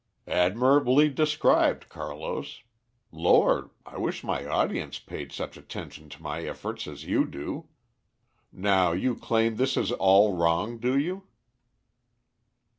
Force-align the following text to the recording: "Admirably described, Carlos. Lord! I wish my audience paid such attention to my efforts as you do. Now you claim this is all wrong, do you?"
"Admirably 0.25 1.09
described, 1.09 1.87
Carlos. 1.87 2.63
Lord! 3.11 3.69
I 3.85 3.99
wish 3.99 4.23
my 4.23 4.47
audience 4.47 4.97
paid 4.97 5.31
such 5.31 5.57
attention 5.57 6.09
to 6.09 6.21
my 6.23 6.41
efforts 6.43 6.87
as 6.87 7.05
you 7.05 7.23
do. 7.23 7.69
Now 8.51 8.93
you 8.93 9.15
claim 9.15 9.57
this 9.57 9.77
is 9.77 9.91
all 9.91 10.35
wrong, 10.35 10.79
do 10.79 10.97
you?" 10.97 11.27